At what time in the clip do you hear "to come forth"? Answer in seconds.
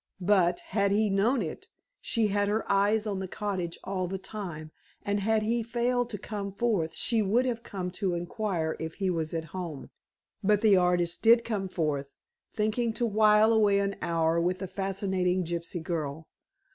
6.09-6.95